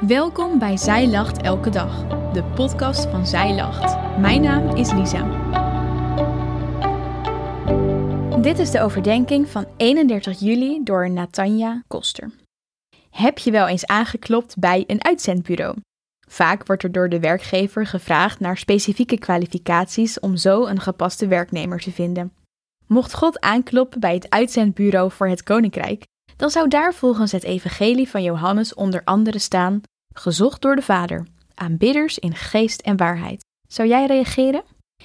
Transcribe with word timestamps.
Welkom 0.00 0.58
bij 0.58 0.76
Zij 0.76 1.08
Lacht 1.08 1.42
Elke 1.42 1.70
Dag, 1.70 2.06
de 2.32 2.44
podcast 2.44 3.06
van 3.06 3.26
Zij 3.26 3.54
Lacht. 3.54 4.18
Mijn 4.18 4.42
naam 4.42 4.76
is 4.76 4.92
Lisa. 4.92 5.22
Dit 8.40 8.58
is 8.58 8.70
de 8.70 8.80
overdenking 8.80 9.48
van 9.48 9.66
31 9.76 10.40
juli 10.40 10.80
door 10.84 11.10
Natanja 11.10 11.82
Koster. 11.86 12.30
Heb 13.10 13.38
je 13.38 13.50
wel 13.50 13.68
eens 13.68 13.86
aangeklopt 13.86 14.58
bij 14.58 14.84
een 14.86 15.04
uitzendbureau? 15.04 15.76
Vaak 16.28 16.66
wordt 16.66 16.82
er 16.82 16.92
door 16.92 17.08
de 17.08 17.20
werkgever 17.20 17.86
gevraagd 17.86 18.40
naar 18.40 18.58
specifieke 18.58 19.18
kwalificaties 19.18 20.20
om 20.20 20.36
zo 20.36 20.66
een 20.66 20.80
gepaste 20.80 21.26
werknemer 21.26 21.80
te 21.80 21.92
vinden. 21.92 22.32
Mocht 22.86 23.14
God 23.14 23.40
aankloppen 23.40 24.00
bij 24.00 24.14
het 24.14 24.30
uitzendbureau 24.30 25.10
voor 25.10 25.28
het 25.28 25.42
Koninkrijk, 25.42 26.04
dan 26.36 26.50
zou 26.50 26.68
daar 26.68 26.94
volgens 26.94 27.32
het 27.32 27.44
Evangelie 27.44 28.08
van 28.08 28.22
Johannes 28.22 28.74
onder 28.74 29.04
andere 29.04 29.38
staan: 29.38 29.80
gezocht 30.14 30.62
door 30.62 30.76
de 30.76 30.82
Vader, 30.82 31.26
aanbidders 31.54 32.18
in 32.18 32.34
geest 32.34 32.80
en 32.80 32.96
waarheid. 32.96 33.44
Zou 33.68 33.88
jij 33.88 34.06
reageren? 34.06 34.64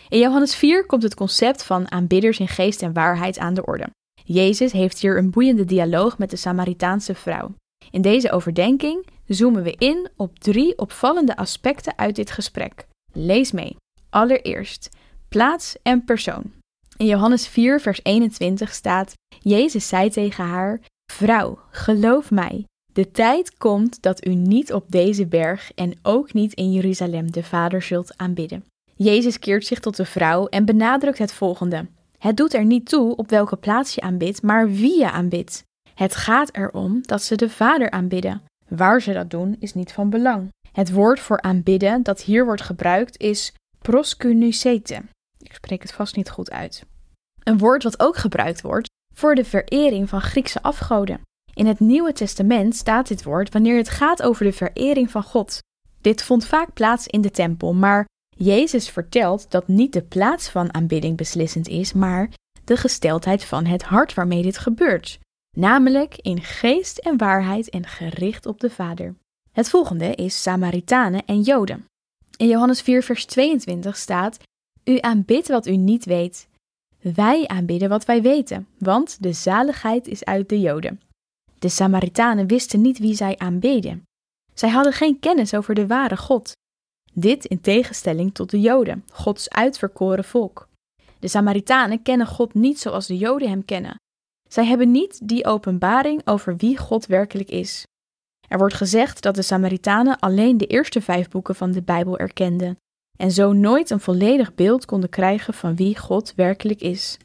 In 0.09 0.20
Johannes 0.20 0.55
4 0.55 0.85
komt 0.85 1.04
het 1.04 1.16
concept 1.16 1.63
van 1.63 1.91
aanbidders 1.91 2.40
in 2.40 2.48
geest 2.48 2.81
en 2.81 2.94
waarheid 2.94 3.40
aan 3.40 3.54
de 3.54 3.66
orde. 3.66 3.88
Jezus 4.23 4.71
heeft 4.71 4.99
hier 4.99 5.17
een 5.17 5.31
boeiende 5.31 5.66
dialoog 5.66 6.17
met 6.17 6.30
de 6.30 6.35
Samaritaanse 6.35 7.16
vrouw. 7.16 7.54
In 7.91 8.02
deze 8.02 8.32
overdenking 8.32 9.07
zoomen 9.27 9.63
we 9.63 9.76
in 9.77 10.09
op 10.16 10.40
drie 10.40 10.77
opvallende 10.77 11.35
aspecten 11.38 11.98
uit 11.98 12.16
dit 12.16 12.32
gesprek. 12.32 12.88
Lees 13.13 13.52
mee. 13.52 13.76
Allereerst, 14.09 14.90
plaats 15.29 15.76
en 15.84 16.04
persoon. 16.04 16.52
In 16.98 17.05
Johannes 17.05 17.48
4, 17.48 17.82
vers 17.82 17.99
21 18.04 18.73
staat: 18.73 19.13
Jezus 19.40 19.88
zei 19.88 20.09
tegen 20.09 20.45
haar: 20.45 20.82
Vrouw, 21.21 21.59
geloof 21.70 22.31
mij, 22.31 22.66
de 22.93 23.11
tijd 23.11 23.57
komt 23.57 24.02
dat 24.02 24.27
u 24.27 24.35
niet 24.35 24.73
op 24.73 24.85
deze 24.88 25.27
berg 25.27 25.71
en 25.75 25.93
ook 26.02 26.34
niet 26.34 26.54
in 26.54 26.71
Jeruzalem 26.71 27.32
de 27.32 27.43
Vader 27.43 27.82
zult 27.82 28.18
aanbidden. 28.18 28.65
Jezus 28.96 29.40
keert 29.40 29.65
zich 29.65 29.79
tot 29.79 29.96
de 29.96 30.05
vrouw 30.05 30.48
en 30.48 30.65
benadrukt 30.65 31.18
het 31.18 31.34
volgende: 31.34 31.87
Het 32.18 32.37
doet 32.37 32.54
er 32.54 32.65
niet 32.65 32.90
toe 32.90 33.15
op 33.15 33.29
welke 33.29 33.55
plaats 33.55 33.96
je 33.96 34.01
aanbidt, 34.01 34.41
maar 34.41 34.70
wie 34.70 34.98
je 34.98 35.12
aanbidt. 35.12 35.63
Het 35.93 36.15
gaat 36.15 36.55
erom 36.55 36.99
dat 37.01 37.21
ze 37.21 37.35
de 37.35 37.49
Vader 37.49 37.91
aanbidden. 37.91 38.41
Waar 38.68 39.01
ze 39.01 39.13
dat 39.13 39.29
doen 39.29 39.55
is 39.59 39.74
niet 39.74 39.91
van 39.91 40.09
belang. 40.09 40.49
Het 40.71 40.91
woord 40.91 41.20
voor 41.20 41.41
aanbidden 41.41 42.03
dat 42.03 42.21
hier 42.21 42.46
wordt 42.46 42.62
gebruikt 42.62 43.20
is 43.20 43.53
proskunusete. 43.79 45.01
Ik 45.37 45.53
spreek 45.53 45.81
het 45.81 45.93
vast 45.93 46.15
niet 46.15 46.29
goed 46.29 46.51
uit. 46.51 46.85
Een 47.43 47.57
woord 47.57 47.84
wat 47.84 47.99
ook 47.99 48.18
gebruikt 48.18 48.62
wordt 48.62 48.90
voor 49.13 49.35
de 49.35 49.45
verering 49.45 50.09
van 50.09 50.21
Griekse 50.21 50.62
afgoden. 50.62 51.21
In 51.54 51.65
het 51.65 51.79
Nieuwe 51.79 52.13
Testament 52.13 52.76
staat 52.76 53.07
dit 53.07 53.23
woord 53.23 53.53
wanneer 53.53 53.77
het 53.77 53.90
gaat 53.90 54.21
over 54.21 54.45
de 54.45 54.53
verering 54.53 55.12
van 55.12 55.23
God. 55.23 55.59
Dit 56.01 56.23
vond 56.23 56.45
vaak 56.45 56.73
plaats 56.73 57.07
in 57.07 57.21
de 57.21 57.31
tempel, 57.31 57.73
maar 57.73 58.05
Jezus 58.37 58.90
vertelt 58.90 59.51
dat 59.51 59.68
niet 59.68 59.93
de 59.93 60.01
plaats 60.01 60.49
van 60.49 60.73
aanbidding 60.73 61.18
beslissend 61.18 61.68
is, 61.68 61.93
maar 61.93 62.29
de 62.63 62.77
gesteldheid 62.77 63.43
van 63.43 63.65
het 63.65 63.84
hart 63.84 64.13
waarmee 64.13 64.41
dit 64.41 64.57
gebeurt, 64.57 65.19
namelijk 65.57 66.18
in 66.18 66.41
geest 66.41 66.97
en 66.97 67.18
waarheid 67.18 67.69
en 67.69 67.88
gericht 67.88 68.46
op 68.46 68.59
de 68.59 68.69
Vader. 68.69 69.16
Het 69.51 69.69
volgende 69.69 70.16
is 70.16 70.41
Samaritanen 70.41 71.25
en 71.25 71.41
Joden. 71.41 71.85
In 72.38 72.47
Johannes 72.47 72.81
4, 72.81 73.03
vers 73.03 73.25
22 73.25 73.97
staat: 73.97 74.38
U 74.84 74.97
aanbidt 75.00 75.47
wat 75.47 75.68
u 75.68 75.75
niet 75.75 76.06
weet. 76.06 76.47
Wij 77.02 77.47
aanbidden 77.47 77.90
wat 77.90 78.06
wij 78.06 78.22
weten, 78.22 78.68
want 78.78 79.24
de 79.24 79.34
zaligheid 79.34 80.07
is 80.07 80.25
uit 80.25 80.50
de 80.50 80.59
Joden. 80.59 81.02
De 81.59 81.69
Samaritanen 81.69 82.47
wisten 82.47 82.81
niet 82.81 83.00
wie 83.00 83.16
zij 83.16 83.38
aanbeden. 83.38 84.03
Zij 84.53 84.69
hadden 84.69 84.94
geen 84.94 85.19
kennis 85.19 85.53
over 85.53 85.75
de 85.75 85.88
ware 85.88 86.18
God. 86.18 86.52
Dit 87.13 87.46
in 87.46 87.62
tegenstelling 87.62 88.34
tot 88.34 88.50
de 88.50 88.59
Joden, 88.59 89.06
Gods 89.12 89.50
uitverkoren 89.50 90.24
volk. 90.24 90.68
De 91.20 91.28
Samaritanen 91.28 92.02
kennen 92.02 92.28
God 92.28 92.53
niet 92.53 92.80
zoals 92.80 93.08
de 93.08 93.18
Joden 93.18 93.50
hem 93.50 93.66
kennen. 93.66 93.96
Zij 94.50 94.66
hebben 94.66 94.92
niet 94.92 95.28
die 95.28 95.46
openbaring 95.46 96.28
over 96.28 96.58
wie 96.58 96.78
God 96.78 97.06
werkelijk 97.06 97.50
is. 97.50 97.84
Er 98.48 98.58
wordt 98.58 98.74
gezegd 98.74 99.22
dat 99.22 99.36
de 99.36 99.42
Samaritanen 99.42 100.20
alleen 100.20 100.58
de 100.58 100.68
eerste 100.68 101.02
vijf 101.02 101.30
boeken 101.30 101.56
van 101.56 101.72
de 101.72 101.81
Bijbel 101.81 102.18
erkenden 102.18 102.78
en 103.22 103.32
zo 103.32 103.54
nooit 103.54 103.90
een 103.90 104.00
volledig 104.00 104.56
beeld 104.56 104.86
konden 104.86 105.09
krijgen 105.09 105.54
van 105.54 105.76
wie 105.76 105.98
God 105.98 106.34
werkelijk 106.36 106.82
is. 106.82 107.18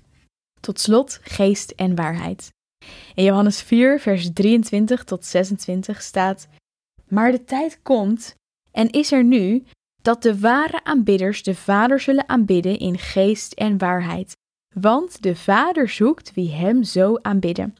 Tot 0.60 0.80
slot 0.80 1.18
geest 1.22 1.70
en 1.70 1.94
waarheid. 1.94 2.48
In 3.14 3.24
Johannes 3.24 3.62
4, 3.62 4.00
vers 4.00 4.30
23 4.32 5.04
tot 5.04 5.24
26 5.24 6.02
staat: 6.02 6.48
Maar 7.08 7.30
de 7.30 7.44
tijd 7.44 7.82
komt 7.82 8.34
en 8.70 8.90
is 8.90 9.12
er 9.12 9.24
nu 9.24 9.64
dat 10.02 10.22
de 10.22 10.38
ware 10.38 10.84
aanbidders 10.84 11.42
de 11.42 11.54
Vader 11.54 12.00
zullen 12.00 12.28
aanbidden 12.28 12.78
in 12.78 12.98
geest 12.98 13.52
en 13.52 13.78
waarheid. 13.78 14.36
Want 14.74 15.22
de 15.22 15.36
Vader 15.36 15.88
zoekt 15.88 16.34
wie 16.34 16.50
hem 16.50 16.82
zo 16.82 17.18
aanbidden. 17.22 17.74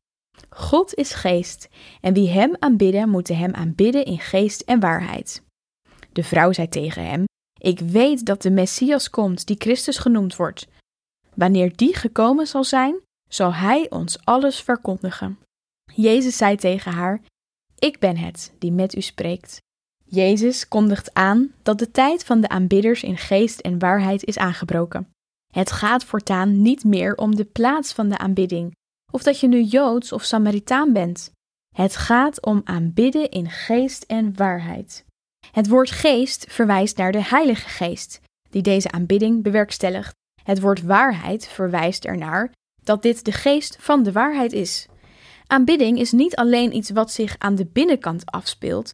God 0.48 0.94
is 0.94 1.12
geest, 1.12 1.68
en 2.00 2.12
wie 2.14 2.28
hem 2.28 2.56
aanbidden, 2.58 3.08
moeten 3.08 3.36
hem 3.36 3.54
aanbidden 3.54 4.04
in 4.04 4.18
geest 4.18 4.60
en 4.60 4.80
waarheid. 4.80 5.42
De 6.12 6.24
vrouw 6.24 6.52
zei 6.52 6.68
tegen 6.68 7.06
hem: 7.06 7.25
Ik 7.66 7.78
weet 7.78 8.26
dat 8.26 8.42
de 8.42 8.50
Messias 8.50 9.10
komt, 9.10 9.46
die 9.46 9.56
Christus 9.58 9.98
genoemd 9.98 10.36
wordt. 10.36 10.66
Wanneer 11.34 11.76
die 11.76 11.94
gekomen 11.94 12.46
zal 12.46 12.64
zijn, 12.64 12.96
zal 13.28 13.54
Hij 13.54 13.90
ons 13.90 14.24
alles 14.24 14.60
verkondigen. 14.60 15.38
Jezus 15.94 16.36
zei 16.36 16.56
tegen 16.56 16.92
haar: 16.92 17.22
Ik 17.78 17.98
ben 17.98 18.16
het 18.16 18.52
die 18.58 18.72
met 18.72 18.96
u 18.96 19.00
spreekt. 19.00 19.58
Jezus 20.04 20.68
kondigt 20.68 21.14
aan 21.14 21.52
dat 21.62 21.78
de 21.78 21.90
tijd 21.90 22.24
van 22.24 22.40
de 22.40 22.48
aanbidders 22.48 23.02
in 23.02 23.16
geest 23.16 23.60
en 23.60 23.78
waarheid 23.78 24.24
is 24.24 24.38
aangebroken. 24.38 25.08
Het 25.52 25.72
gaat 25.72 26.04
voortaan 26.04 26.62
niet 26.62 26.84
meer 26.84 27.16
om 27.16 27.36
de 27.36 27.44
plaats 27.44 27.92
van 27.92 28.08
de 28.08 28.18
aanbidding, 28.18 28.74
of 29.12 29.22
dat 29.22 29.40
je 29.40 29.48
nu 29.48 29.62
Joods 29.62 30.12
of 30.12 30.22
Samaritaan 30.22 30.92
bent. 30.92 31.30
Het 31.74 31.96
gaat 31.96 32.44
om 32.44 32.60
aanbidden 32.64 33.30
in 33.30 33.50
geest 33.50 34.02
en 34.02 34.36
waarheid. 34.36 35.04
Het 35.56 35.68
woord 35.68 35.90
geest 35.90 36.46
verwijst 36.48 36.96
naar 36.96 37.12
de 37.12 37.24
Heilige 37.24 37.68
Geest, 37.68 38.20
die 38.50 38.62
deze 38.62 38.90
aanbidding 38.90 39.42
bewerkstelligt. 39.42 40.14
Het 40.42 40.60
woord 40.60 40.82
waarheid 40.82 41.46
verwijst 41.48 42.04
ernaar 42.04 42.52
dat 42.82 43.02
dit 43.02 43.24
de 43.24 43.32
geest 43.32 43.76
van 43.80 44.02
de 44.02 44.12
waarheid 44.12 44.52
is. 44.52 44.86
Aanbidding 45.46 45.98
is 45.98 46.12
niet 46.12 46.36
alleen 46.36 46.76
iets 46.76 46.90
wat 46.90 47.10
zich 47.10 47.38
aan 47.38 47.54
de 47.54 47.66
binnenkant 47.66 48.26
afspeelt, 48.26 48.90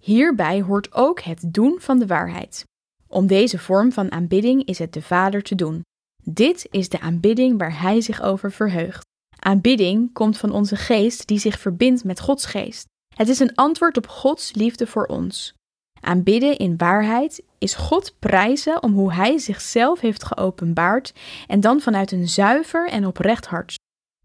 hierbij 0.00 0.62
hoort 0.62 0.92
ook 0.94 1.20
het 1.20 1.42
doen 1.46 1.76
van 1.80 1.98
de 1.98 2.06
waarheid. 2.06 2.64
Om 3.08 3.26
deze 3.26 3.58
vorm 3.58 3.92
van 3.92 4.12
aanbidding 4.12 4.64
is 4.64 4.78
het 4.78 4.92
de 4.92 5.02
Vader 5.02 5.42
te 5.42 5.54
doen. 5.54 5.82
Dit 6.24 6.66
is 6.70 6.88
de 6.88 7.00
aanbidding 7.00 7.58
waar 7.58 7.80
Hij 7.80 8.00
zich 8.00 8.22
over 8.22 8.52
verheugt. 8.52 9.06
Aanbidding 9.38 10.12
komt 10.12 10.38
van 10.38 10.50
onze 10.50 10.76
geest 10.76 11.26
die 11.26 11.38
zich 11.38 11.58
verbindt 11.58 12.04
met 12.04 12.20
Gods 12.20 12.44
geest. 12.44 12.86
Het 13.14 13.28
is 13.28 13.38
een 13.38 13.54
antwoord 13.54 13.96
op 13.96 14.06
Gods 14.06 14.54
liefde 14.54 14.86
voor 14.86 15.06
ons. 15.06 15.54
Aanbidden 16.04 16.56
in 16.56 16.76
waarheid 16.76 17.42
is 17.58 17.74
God 17.74 18.14
prijzen 18.18 18.82
om 18.82 18.92
hoe 18.92 19.12
Hij 19.12 19.38
zichzelf 19.38 20.00
heeft 20.00 20.24
geopenbaard 20.24 21.12
en 21.46 21.60
dan 21.60 21.80
vanuit 21.80 22.12
een 22.12 22.28
zuiver 22.28 22.88
en 22.88 23.06
oprecht 23.06 23.46
hart. 23.46 23.74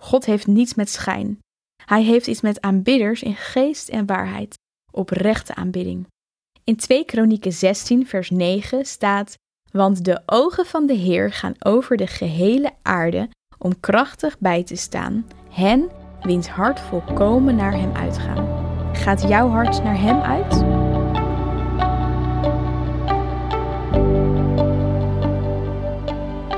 God 0.01 0.25
heeft 0.25 0.47
niets 0.47 0.73
met 0.73 0.89
schijn. 0.89 1.39
Hij 1.85 2.03
heeft 2.03 2.27
iets 2.27 2.41
met 2.41 2.61
aanbidders 2.61 3.23
in 3.23 3.35
geest 3.35 3.89
en 3.89 4.05
waarheid, 4.05 4.55
oprechte 4.91 5.55
aanbidding. 5.55 6.07
In 6.63 6.75
2 6.75 7.05
Kronieken 7.05 7.53
16 7.53 8.07
vers 8.07 8.29
9 8.29 8.85
staat: 8.85 9.35
Want 9.71 10.05
de 10.05 10.21
ogen 10.25 10.65
van 10.65 10.85
de 10.85 10.93
Heer 10.93 11.31
gaan 11.31 11.55
over 11.59 11.97
de 11.97 12.07
gehele 12.07 12.71
aarde 12.81 13.29
om 13.57 13.79
krachtig 13.79 14.39
bij 14.39 14.63
te 14.63 14.75
staan, 14.75 15.27
hen 15.49 15.89
wiens 16.21 16.47
hart 16.47 16.79
volkomen 16.79 17.55
naar 17.55 17.73
Hem 17.73 17.95
uitgaan. 17.95 18.65
Gaat 18.95 19.21
jouw 19.21 19.49
hart 19.49 19.83
naar 19.83 19.99
Hem 19.99 20.21
uit? 20.21 20.86